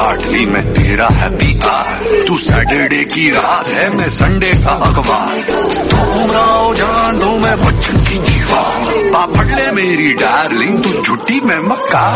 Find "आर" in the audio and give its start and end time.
1.68-2.04